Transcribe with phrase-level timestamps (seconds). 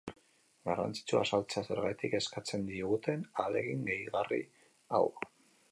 [0.69, 4.43] Garrantzitsua azaltzea zergatik eskatzen diguten ahalegin gehigarri
[4.99, 5.07] hau.